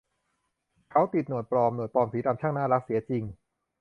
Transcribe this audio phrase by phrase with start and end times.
[0.91, 3.23] เขาติดหนวดปลอม หนวดปลอมสีดำ ช่างน่ารักเสียจริง